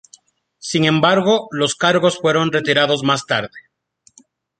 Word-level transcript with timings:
Sin 0.57 0.85
embargo, 0.85 1.47
los 1.51 1.75
cargos 1.75 2.17
fueron 2.17 2.51
retirados 2.51 3.03
más 3.03 3.27
tarde. 3.27 3.53